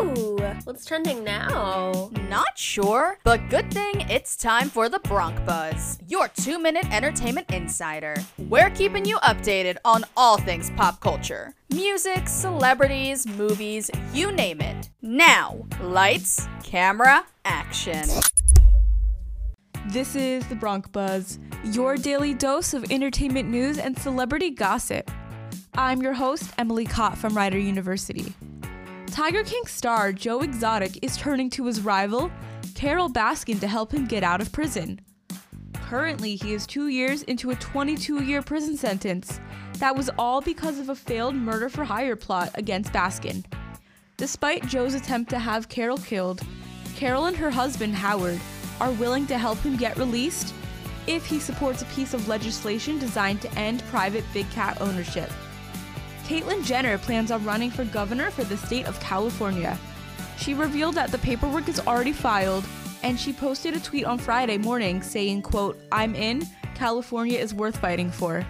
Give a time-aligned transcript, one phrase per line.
[0.00, 2.10] Ooh, what's trending now?
[2.30, 7.50] Not sure, but good thing it's time for the Bronc Buzz, your two minute entertainment
[7.50, 8.16] insider.
[8.38, 14.88] We're keeping you updated on all things pop culture music, celebrities, movies, you name it.
[15.02, 18.08] Now, lights, camera, action.
[19.88, 25.10] This is the Bronc Buzz, your daily dose of entertainment news and celebrity gossip.
[25.74, 28.32] I'm your host, Emily Katt from Rider University.
[29.10, 32.30] Tiger King star Joe Exotic is turning to his rival,
[32.76, 35.00] Carole Baskin, to help him get out of prison.
[35.74, 39.40] Currently, he is two years into a 22 year prison sentence.
[39.78, 43.44] That was all because of a failed murder for hire plot against Baskin.
[44.16, 46.42] Despite Joe's attempt to have Carole killed,
[46.94, 48.38] Carole and her husband, Howard,
[48.80, 50.54] are willing to help him get released
[51.08, 55.30] if he supports a piece of legislation designed to end private big cat ownership.
[56.30, 59.76] Caitlyn Jenner plans on running for governor for the state of California.
[60.38, 62.64] She revealed that the paperwork is already filed,
[63.02, 67.78] and she posted a tweet on Friday morning saying, quote, I'm in, California is worth
[67.78, 68.46] fighting for.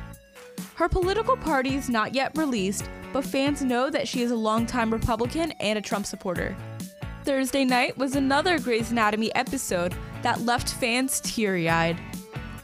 [0.75, 4.93] Her political party is not yet released, but fans know that she is a longtime
[4.93, 6.55] Republican and a Trump supporter.
[7.25, 11.99] Thursday night was another Grey's Anatomy episode that left fans teary eyed.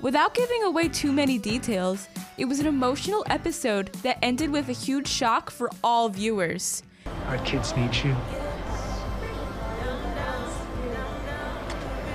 [0.01, 4.73] Without giving away too many details, it was an emotional episode that ended with a
[4.73, 6.83] huge shock for all viewers.
[7.27, 8.11] Our kids need you.
[8.11, 8.17] You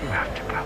[0.09, 0.65] have to go.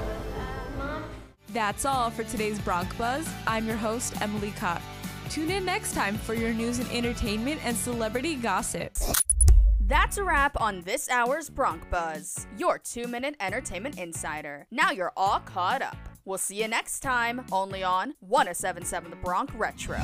[1.49, 3.29] That's all for today's Bronc Buzz.
[3.47, 4.81] I'm your host, Emily Katt.
[5.29, 8.97] Tune in next time for your news and entertainment and celebrity gossip.
[9.79, 14.67] That's a wrap on this hour's Bronc Buzz, your two minute entertainment insider.
[14.69, 15.95] Now you're all caught up.
[16.25, 20.01] We'll see you next time, only on 1077 The Bronc Retro.